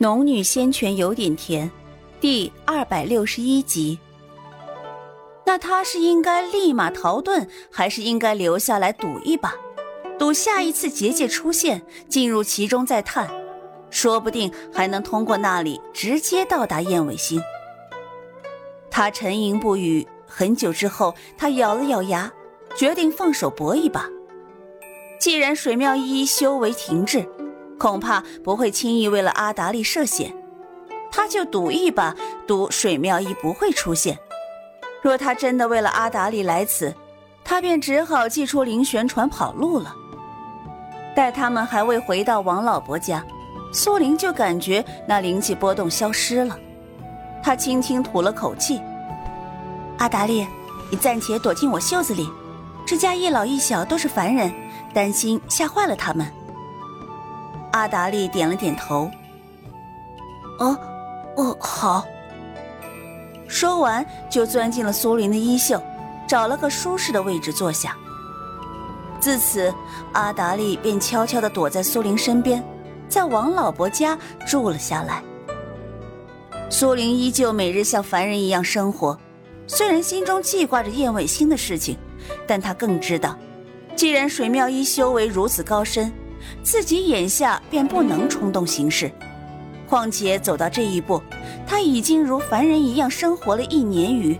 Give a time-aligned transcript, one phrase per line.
[0.00, 1.68] 农女仙泉有点甜，
[2.20, 3.98] 第二百六十一集。
[5.44, 9.52] 那他是应该立马逃遁，还是应该留下来赌一把，
[10.16, 13.28] 赌下一次结界出现，进入其中再探，
[13.90, 17.42] 说不定还能通过那里直接到达燕尾星。
[18.92, 22.32] 他沉吟不语，很久之后，他咬了咬牙，
[22.76, 24.08] 决定放手搏一把。
[25.18, 27.28] 既然水妙一修为停滞。
[27.78, 30.34] 恐怕不会轻易为了阿达利涉险，
[31.10, 32.14] 他就赌一把，
[32.46, 34.18] 赌水妙一不会出现。
[35.00, 36.92] 若他真的为了阿达利来此，
[37.44, 39.94] 他便只好祭出灵旋船跑路了。
[41.14, 43.24] 待他们还未回到王老伯家，
[43.72, 46.58] 苏玲就感觉那灵气波动消失了。
[47.42, 48.80] 他轻轻吐了口气
[49.98, 50.46] ：“阿达利，
[50.90, 52.28] 你暂且躲进我袖子里。
[52.84, 54.52] 这家一老一小都是凡人，
[54.92, 56.26] 担心吓坏了他们。”
[57.78, 59.08] 阿达利点了点头。
[60.58, 60.76] 哦，
[61.36, 62.04] 哦，好。
[63.46, 65.80] 说完，就钻进了苏林的衣袖，
[66.26, 67.96] 找了个舒适的位置坐下。
[69.20, 69.72] 自此，
[70.12, 72.60] 阿达利便悄悄地躲在苏林身边，
[73.08, 75.22] 在王老伯家住了下来。
[76.68, 79.16] 苏林依旧每日像凡人一样生活，
[79.68, 81.96] 虽然心中记挂着燕尾星的事情，
[82.44, 83.38] 但他更知道，
[83.94, 86.12] 既然水妙一修为如此高深。
[86.62, 89.10] 自己眼下便不能冲动行事，
[89.88, 91.22] 况且走到这一步，
[91.66, 94.38] 他已经如凡人一样生活了一年余。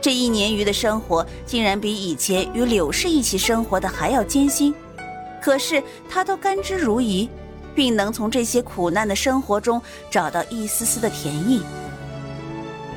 [0.00, 4.74] 这一年余的生活，竟然比以前与柳氏一起生活的还要艰辛。
[5.40, 7.28] 可是他都甘之如饴，
[7.74, 11.62] 并能从这些苦难的生活中找到一丝丝的甜意。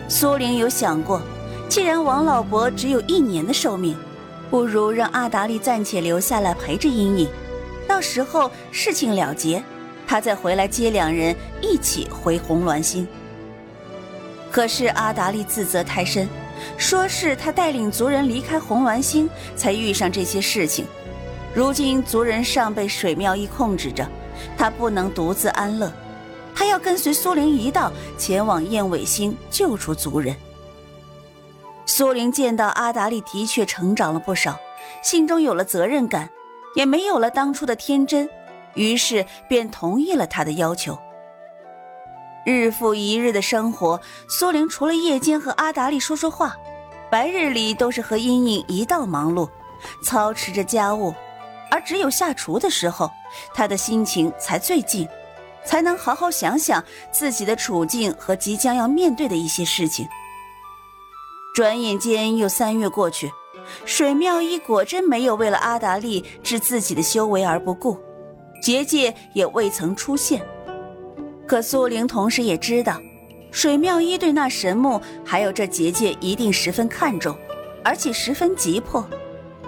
[0.08, 1.22] 苏玲有想过，
[1.69, 3.95] 既然王老伯只有一年的寿命，
[4.50, 7.28] 不如让阿达利暂且留下来陪着茵茵。
[8.02, 9.63] 时候事情了结，
[10.07, 13.07] 他再回来接两人一起回红鸾星。
[14.52, 16.27] 可是阿达利自责太深，
[16.77, 20.85] 说是他带领族人离开红鸾星，才遇上这些事情。
[21.53, 24.07] 如今族人尚被水妙一控制着，
[24.57, 25.91] 他不能独自安乐，
[26.53, 30.35] 他要跟随苏灵一道前往燕尾星救出族人。
[31.85, 34.57] 苏灵见到阿达利的确成长了不少，
[35.03, 36.29] 心中有了责任感。
[36.75, 38.29] 也没有了当初的天真，
[38.75, 40.97] 于是便同意了他的要求。
[42.45, 46.55] 日复一日的生活，苏玲除了夜间和阿达利说说话，
[47.09, 49.47] 白日里都是和茵茵一道忙碌，
[50.03, 51.13] 操持着家务，
[51.69, 53.11] 而只有下厨的时候，
[53.53, 55.07] 她的心情才最静，
[55.63, 60.07] 才能好好想想自己的处境和即将要面对的一些事情。
[61.53, 63.31] 转眼间又三月过去。
[63.85, 67.97] 水妙一果真没有为了阿达利置自己的修为而不顾，
[68.61, 70.41] 结界也未曾出现。
[71.47, 73.00] 可苏玲同时也知道，
[73.51, 77.35] 水妙一对那神木还有这结界一定十分看重，
[77.83, 79.05] 而且十分急迫，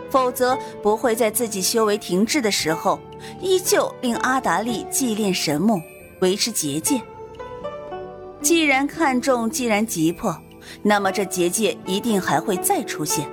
[0.09, 2.99] 否则不会在自己修为停滞的时候，
[3.41, 5.81] 依旧令阿达利祭炼神木，
[6.21, 7.01] 维持结界。
[8.41, 10.37] 既然看重，既然急迫，
[10.81, 13.27] 那么这结界一定还会再出现。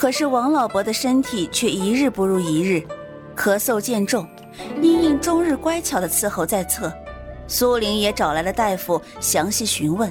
[0.00, 2.82] 可是王老伯的身体却一日不如一日，
[3.36, 4.26] 咳嗽渐重。
[4.80, 6.90] 茵茵终日乖巧的伺候在侧，
[7.46, 10.10] 苏玲也找来了大夫详细询问。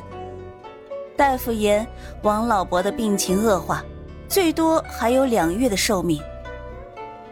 [1.17, 1.88] 大夫言
[2.22, 3.83] 王老伯的病情恶化，
[4.27, 6.21] 最多还有两月的寿命。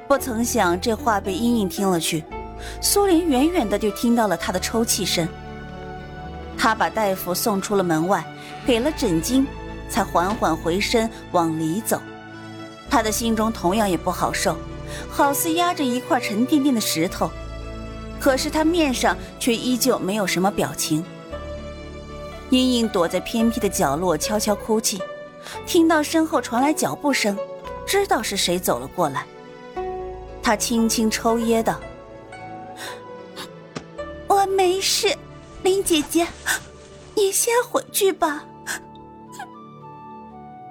[0.07, 2.24] 不曾想这话被茵茵听了去，
[2.81, 5.28] 苏玲远远的就听到了他的抽泣声。
[6.57, 8.25] 他把大夫送出了门外，
[8.66, 9.45] 给了诊金，
[9.91, 12.01] 才缓缓回身往里走。
[12.90, 14.56] 他的心中同样也不好受，
[15.09, 17.30] 好似压着一块沉甸甸的石头。
[18.20, 21.06] 可是他面上却依旧没有什么表情。
[22.50, 25.02] 茵茵躲在偏僻的角落悄悄哭泣，
[25.66, 27.38] 听到身后传来脚步声，
[27.86, 29.25] 知道是谁走了过来。
[30.42, 31.80] 他轻轻抽噎道
[34.28, 35.13] ：“我没事，
[35.62, 36.25] 林姐姐，
[37.16, 38.45] 你先回去吧。”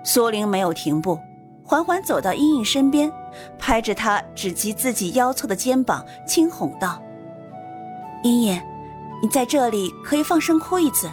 [0.02, 1.20] 苏玲没有停步。
[1.66, 3.12] 缓缓走到茵茵身边，
[3.58, 7.02] 拍着她只及自己腰侧的肩膀，轻哄道
[8.22, 8.62] ：“茵茵，
[9.20, 11.10] 你在这里可以放声哭一次，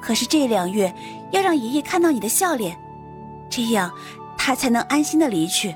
[0.00, 0.94] 可是这两月
[1.32, 2.78] 要让爷爷看到你的笑脸，
[3.50, 3.90] 这样
[4.38, 5.74] 他才能安心的离去。”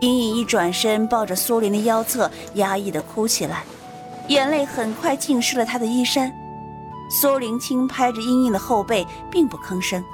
[0.00, 3.64] 茵茵一转身，抱着苏林的腰侧，压抑的哭起来，
[4.28, 6.30] 眼泪很快浸湿了她的衣衫。
[7.10, 10.04] 苏林轻拍着茵茵的后背，并不吭声。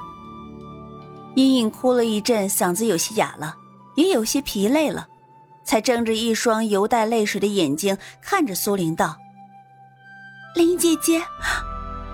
[1.37, 3.55] 茵茵哭了一阵，嗓子有些哑了，
[3.93, 5.07] 也有些疲累了，
[5.63, 9.15] 才睁着一双犹带泪水的眼睛看着苏玲道
[10.55, 11.21] ：“林姐姐，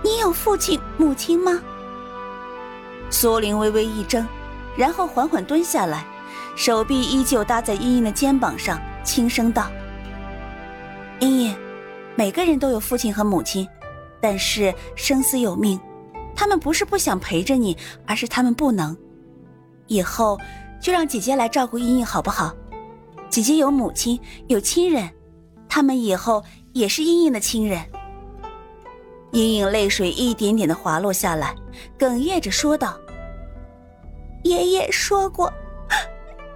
[0.03, 1.57] 你有父亲母亲吗？
[3.09, 4.27] 苏玲微微一怔，
[4.75, 6.05] 然后缓缓蹲下来，
[6.57, 9.71] 手臂依旧搭在茵茵的肩膀上，轻声道
[11.21, 11.55] ：“茵茵，
[12.17, 13.65] 每个人都有父亲和母亲，
[14.19, 15.79] 但是生死有命，
[16.35, 18.93] 他们不是不想陪着你，而是他们不能。
[19.93, 20.39] 以后
[20.81, 22.53] 就让姐姐来照顾茵茵，好不好？
[23.29, 25.09] 姐姐有母亲，有亲人，
[25.69, 27.79] 他们以后也是茵茵的亲人。”
[29.33, 31.55] 茵茵泪水一点点的滑落下来，
[31.97, 32.99] 哽咽着说道。
[34.43, 35.51] 爷爷说过，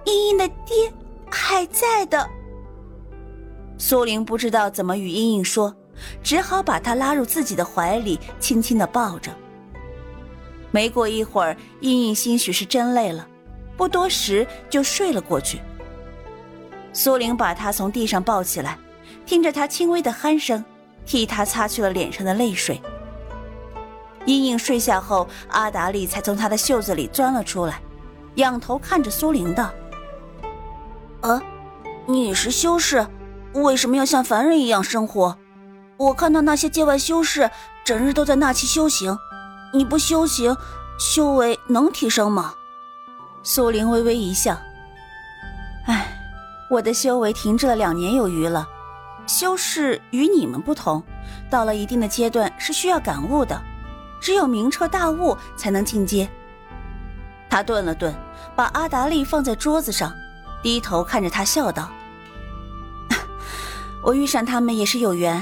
[0.04, 0.92] 茵茵的爹
[1.30, 2.28] 还在的。
[3.78, 5.74] 苏玲不知道怎么与茵茵说，
[6.22, 9.32] 只好把她拉入自己的怀里，轻轻的抱着。
[10.70, 13.26] 没过一会儿，茵茵兴许是真累了，
[13.76, 15.60] 不多时就睡了过去。
[16.92, 18.78] 苏玲把她从地上抱起来，
[19.24, 20.64] 听着她轻微的鼾声，
[21.06, 22.80] 替她擦去了脸上的泪水。
[24.26, 27.80] 茵茵睡下后，阿达利才从她的袖子里钻了出来，
[28.34, 29.70] 仰头看着苏玲道
[31.22, 31.42] ：“啊，
[32.06, 33.06] 你是修士，
[33.54, 35.38] 为什么要像凡人一样生活？
[35.96, 37.50] 我看到那些界外修士
[37.84, 39.16] 整日都在纳气修行，
[39.72, 40.56] 你不修行，
[40.98, 42.54] 修为能提升吗？”
[43.42, 44.58] 苏玲微微一笑
[45.86, 46.18] ：“唉，
[46.70, 48.68] 我的修为停滞了两年有余了。
[49.26, 51.02] 修士与你们不同，
[51.50, 53.60] 到了一定的阶段是需要感悟的。”
[54.20, 56.28] 只有明彻大悟，才能进阶。
[57.48, 58.12] 他顿了顿，
[58.56, 60.12] 把阿达利放在桌子上，
[60.60, 61.88] 低头看着他，笑道
[64.02, 65.40] ：“我遇上他们也是有缘，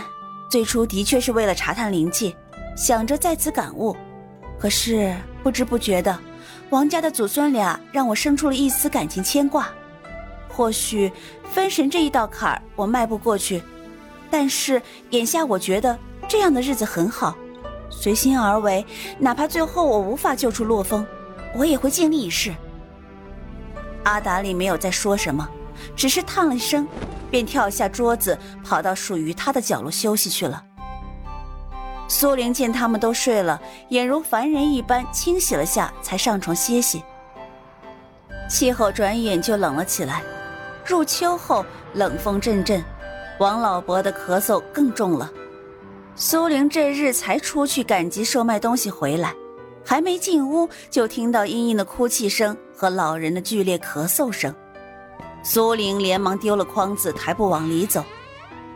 [0.51, 2.37] 最初的确是为了查探灵气，
[2.77, 3.97] 想着在此感悟。
[4.59, 6.19] 可是不知不觉的，
[6.71, 9.69] 王家的祖孙俩让我生出了一丝感情牵挂。
[10.49, 11.13] 或许
[11.53, 13.63] 分神这一道坎儿我迈不过去，
[14.31, 14.81] 但是
[15.11, 17.37] 眼下我觉得这样的日子很好。”
[17.89, 18.85] 随心而为，
[19.19, 21.07] 哪怕最后我无法救出洛风，
[21.55, 22.53] 我也会尽力一试。
[24.03, 25.49] 阿达里没有再说什么，
[25.95, 26.87] 只是叹了一声，
[27.31, 30.65] 便跳下桌子，跑到属于他的角落休息去了。
[32.09, 37.03] 苏玲见他们都睡了，眼如凡人一般清洗了下，才上床歇息。
[38.49, 40.23] 气候转眼就冷了起来，
[40.85, 42.85] 入秋后冷风阵阵，
[43.41, 45.31] 王老伯的咳嗽更重了。
[46.15, 49.35] 苏玲这日才出去赶集售卖东西回来，
[49.85, 54.55] 还没进屋，就听到茵茵的哭泣声和老人的剧烈咳嗽声。
[55.43, 58.05] 苏玲连忙丢了筐子，抬步往里走，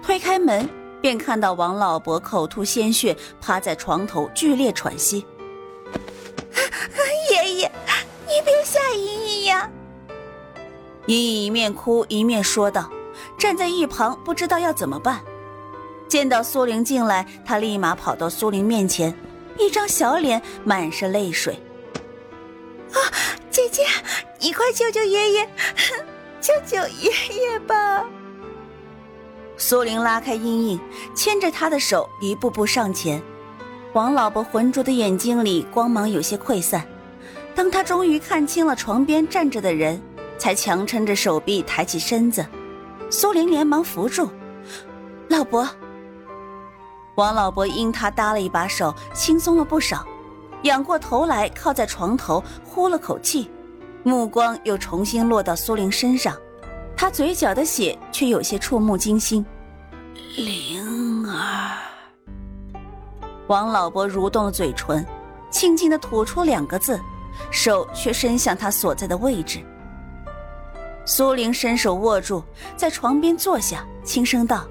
[0.02, 0.68] 推开门，
[1.00, 5.26] 便看到王老伯口吐鲜血，趴在床头剧烈喘息。
[7.30, 7.72] 爷爷，
[8.26, 9.70] 你别吓莹莹呀！
[11.06, 12.90] 莹莹一面哭一面说道，
[13.38, 15.20] 站在一旁不知道要怎么办。
[16.08, 19.16] 见到苏玲进来，她立马跑到苏玲面前，
[19.58, 21.54] 一张小脸满是泪水。
[22.92, 22.98] 啊，
[23.50, 23.86] 姐姐，
[24.40, 25.48] 你快救救爷爷，
[26.42, 27.10] 救救爷
[27.40, 28.04] 爷吧！
[29.60, 30.80] 苏玲拉开茵茵，
[31.14, 33.22] 牵着她的手一步步上前。
[33.92, 36.82] 王老伯浑浊的眼睛里光芒有些溃散。
[37.54, 40.00] 当他终于看清了床边站着的人，
[40.38, 42.46] 才强撑着手臂抬起身子。
[43.10, 44.30] 苏玲连忙扶住，
[45.28, 45.68] 老伯。
[47.16, 50.06] 王老伯因他搭了一把手，轻松了不少，
[50.62, 53.50] 仰过头来靠在床头，呼了口气，
[54.04, 56.34] 目光又重新落到苏玲身上，
[57.00, 59.42] 他嘴角的血却有些触目惊心。
[60.36, 61.78] 灵儿，
[63.46, 65.02] 王老伯蠕动了嘴唇，
[65.50, 67.00] 轻轻的吐出两个字，
[67.50, 69.64] 手却伸向他所在的位置。
[71.06, 72.44] 苏玲伸手握住，
[72.76, 74.68] 在床边坐下，轻声道：“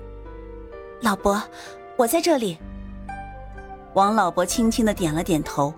[1.02, 1.42] 老伯。”
[1.98, 2.60] 我在这里。
[3.96, 5.74] 王老伯轻轻的点了点头。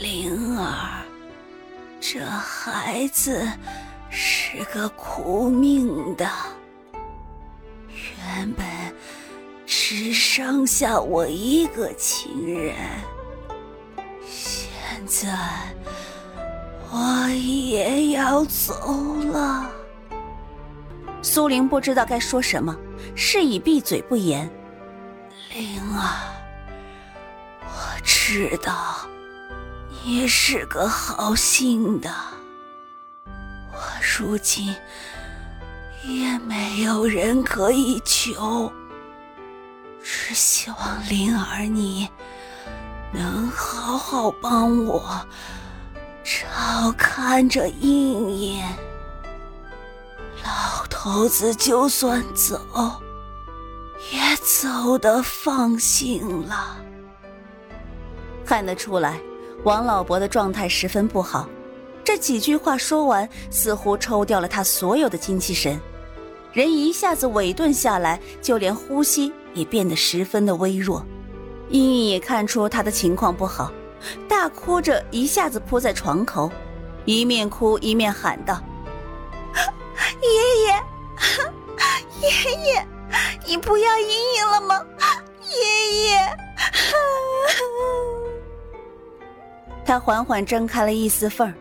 [0.00, 1.02] 灵儿，
[2.00, 3.44] 这孩子
[4.16, 6.30] 是个苦命的，
[7.88, 8.64] 原本
[9.66, 12.76] 只剩下我一个亲人，
[14.24, 14.70] 现
[15.04, 15.36] 在
[16.92, 18.72] 我也要走
[19.32, 19.68] 了。
[21.20, 22.76] 苏玲不知道该说什么，
[23.16, 24.48] 示意闭嘴不言。
[25.52, 25.98] 灵儿，
[27.64, 28.96] 我知道
[30.04, 32.08] 你是个好心的，
[33.74, 34.74] 我如今
[36.04, 38.72] 也没有人可以求，
[40.02, 42.08] 只希望灵儿你
[43.12, 45.26] 能好好帮我
[46.22, 48.64] 照看着茵茵。
[50.44, 52.60] 老头子就算走。
[54.12, 56.76] 也走得放心了。
[58.44, 59.18] 看得出来，
[59.64, 61.48] 王老伯的状态十分不好。
[62.04, 65.80] 这几句话说完，似乎抽掉了他所有的精气神，
[66.52, 71.04] 人一下子萎顿下来，就连呼吸也变得十分的微弱。
[71.70, 73.72] 茵茵也看出他的情况不好，
[74.28, 76.52] 大哭着一下子扑在床口，
[77.06, 78.62] 一面哭一面喊道
[80.20, 80.28] ：“爷
[80.66, 80.72] 爷，
[82.20, 82.28] 爷
[82.66, 82.86] 爷，
[83.46, 84.78] 你不要茵茵了吗？
[85.40, 86.18] 爷爷！
[89.86, 91.54] ”他缓缓睁开了一丝缝儿。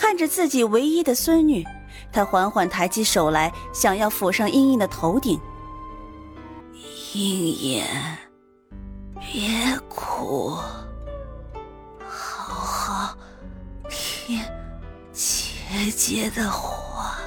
[0.00, 1.62] 看着自己唯一的孙女，
[2.10, 5.38] 他缓缓抬起手来，想要抚上茵茵的头顶。
[7.12, 7.84] 茵茵，
[9.20, 10.56] 别哭，
[12.08, 13.14] 好好
[13.90, 14.40] 听
[15.12, 17.18] 姐姐的话。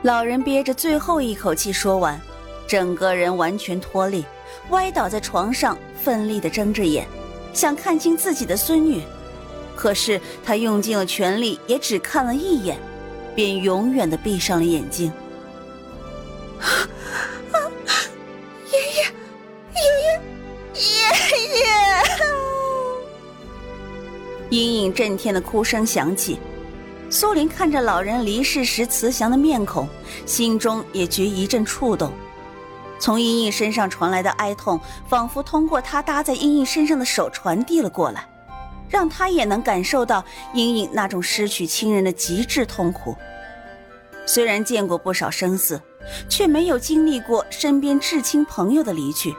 [0.00, 2.18] 老人憋着最后一口气说完，
[2.66, 4.24] 整个人完全脱力，
[4.70, 7.06] 歪倒在床上，奋力的睁着眼，
[7.52, 9.02] 想看清自己的孙女。
[9.78, 12.76] 可是他用尽了全力，也只看了一眼，
[13.36, 15.12] 便永远的闭上了眼睛。
[18.72, 19.04] 爷爷，
[19.76, 20.18] 爷爷，
[20.74, 20.82] 爷
[21.60, 21.62] 爷！
[24.50, 26.40] 隐隐震天的哭声响起，
[27.08, 29.88] 苏林看着老人离世时慈祥的面孔，
[30.26, 32.12] 心中也觉一阵触动。
[32.98, 38.28] 从茵茵身上传来的哀痛，仿佛通过他搭在茵茵身上的手传递了过来。
[38.88, 43.16] 让他也能感受到茵茵那种失去亲人的极致痛苦。
[44.26, 45.80] 虽然见过不少生死，
[46.28, 49.34] 却没有经历过身边至亲朋友的离去，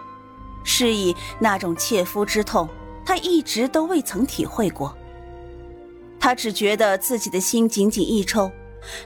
[0.63, 2.67] 是以那种切肤之痛，
[3.05, 4.95] 他一直都未曾体会过。
[6.19, 8.51] 他只觉得自己的心紧紧一抽，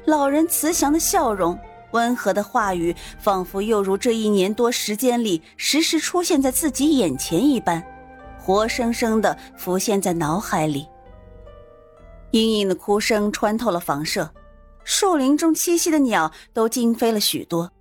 [0.06, 1.60] 老人慈祥的笑容、
[1.92, 7.84] 温和的话语，仿佛又如这一年多时间里时时出现在自己眼前一般。
[8.46, 10.86] 活生生的浮现在脑海里。
[12.32, 14.30] 隐隐的哭声穿透了房舍，
[14.84, 17.72] 树林中栖息的鸟都惊飞了许多。